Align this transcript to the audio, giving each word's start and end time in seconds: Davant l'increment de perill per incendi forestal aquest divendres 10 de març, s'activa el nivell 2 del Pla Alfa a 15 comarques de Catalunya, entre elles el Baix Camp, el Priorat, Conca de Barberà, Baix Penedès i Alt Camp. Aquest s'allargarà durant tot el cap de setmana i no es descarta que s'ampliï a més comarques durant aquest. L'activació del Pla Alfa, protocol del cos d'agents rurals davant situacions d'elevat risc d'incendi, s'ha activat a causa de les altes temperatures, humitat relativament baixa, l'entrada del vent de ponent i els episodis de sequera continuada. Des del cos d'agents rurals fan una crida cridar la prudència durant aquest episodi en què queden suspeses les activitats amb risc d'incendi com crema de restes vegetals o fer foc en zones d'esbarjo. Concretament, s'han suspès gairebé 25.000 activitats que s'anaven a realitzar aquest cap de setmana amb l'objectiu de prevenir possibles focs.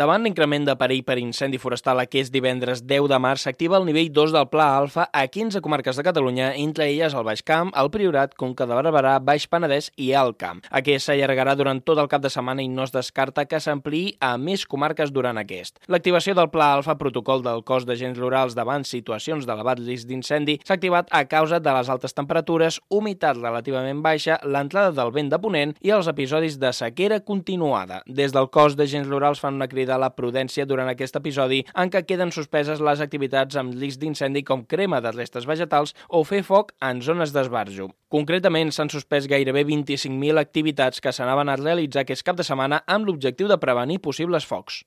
Davant 0.00 0.22
l'increment 0.24 0.64
de 0.64 0.72
perill 0.80 1.02
per 1.04 1.18
incendi 1.20 1.58
forestal 1.60 1.98
aquest 2.00 2.32
divendres 2.32 2.80
10 2.88 3.04
de 3.10 3.16
març, 3.20 3.42
s'activa 3.44 3.76
el 3.76 3.84
nivell 3.84 4.06
2 4.16 4.30
del 4.32 4.46
Pla 4.48 4.70
Alfa 4.78 5.02
a 5.12 5.26
15 5.28 5.60
comarques 5.60 5.98
de 5.98 6.04
Catalunya, 6.06 6.54
entre 6.56 6.86
elles 6.88 7.12
el 7.12 7.26
Baix 7.26 7.42
Camp, 7.44 7.68
el 7.76 7.90
Priorat, 7.92 8.32
Conca 8.32 8.64
de 8.64 8.78
Barberà, 8.78 9.18
Baix 9.20 9.44
Penedès 9.52 9.90
i 10.00 10.14
Alt 10.16 10.38
Camp. 10.40 10.62
Aquest 10.80 11.04
s'allargarà 11.04 11.52
durant 11.58 11.82
tot 11.84 12.00
el 12.00 12.08
cap 12.08 12.22
de 12.24 12.30
setmana 12.32 12.64
i 12.64 12.70
no 12.72 12.86
es 12.88 12.94
descarta 12.94 13.44
que 13.44 13.60
s'ampliï 13.60 14.14
a 14.24 14.30
més 14.40 14.64
comarques 14.64 15.12
durant 15.12 15.36
aquest. 15.42 15.76
L'activació 15.92 16.32
del 16.38 16.48
Pla 16.48 16.70
Alfa, 16.78 16.96
protocol 16.96 17.44
del 17.44 17.60
cos 17.68 17.84
d'agents 17.84 18.16
rurals 18.16 18.56
davant 18.56 18.88
situacions 18.88 19.44
d'elevat 19.44 19.84
risc 19.84 20.08
d'incendi, 20.08 20.56
s'ha 20.64 20.78
activat 20.80 21.12
a 21.12 21.26
causa 21.28 21.60
de 21.60 21.76
les 21.76 21.92
altes 21.92 22.16
temperatures, 22.16 22.80
humitat 22.88 23.36
relativament 23.36 24.00
baixa, 24.00 24.40
l'entrada 24.48 24.96
del 24.96 25.12
vent 25.12 25.28
de 25.28 25.42
ponent 25.44 25.76
i 25.84 25.92
els 25.92 26.08
episodis 26.08 26.56
de 26.56 26.72
sequera 26.72 27.20
continuada. 27.20 28.00
Des 28.08 28.32
del 28.32 28.48
cos 28.48 28.80
d'agents 28.80 29.12
rurals 29.12 29.44
fan 29.44 29.60
una 29.60 29.68
crida 29.68 29.89
cridar 29.90 29.98
la 29.98 30.14
prudència 30.14 30.66
durant 30.66 30.88
aquest 30.88 31.16
episodi 31.18 31.64
en 31.74 31.90
què 31.90 32.04
queden 32.06 32.30
suspeses 32.30 32.80
les 32.80 33.00
activitats 33.02 33.56
amb 33.58 33.74
risc 33.74 33.98
d'incendi 34.00 34.44
com 34.46 34.62
crema 34.64 35.00
de 35.00 35.10
restes 35.16 35.46
vegetals 35.46 35.94
o 36.08 36.22
fer 36.24 36.42
foc 36.46 36.72
en 36.80 37.02
zones 37.02 37.32
d'esbarjo. 37.34 37.90
Concretament, 38.10 38.70
s'han 38.70 38.90
suspès 38.90 39.26
gairebé 39.26 39.64
25.000 39.64 40.38
activitats 40.38 41.00
que 41.00 41.12
s'anaven 41.12 41.48
a 41.48 41.58
realitzar 41.58 42.04
aquest 42.04 42.22
cap 42.22 42.38
de 42.38 42.46
setmana 42.46 42.82
amb 42.86 43.06
l'objectiu 43.06 43.48
de 43.50 43.58
prevenir 43.58 44.00
possibles 44.00 44.46
focs. 44.46 44.84